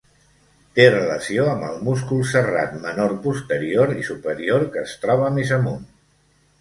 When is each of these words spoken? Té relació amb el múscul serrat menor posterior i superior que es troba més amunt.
Té 0.77 0.85
relació 0.93 1.43
amb 1.51 1.67
el 1.67 1.75
múscul 1.89 2.23
serrat 2.31 2.73
menor 2.87 3.13
posterior 3.29 3.95
i 4.01 4.07
superior 4.09 4.67
que 4.77 4.85
es 4.89 4.97
troba 5.05 5.31
més 5.37 5.55
amunt. 5.59 5.87